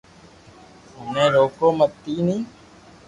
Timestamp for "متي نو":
1.77-2.35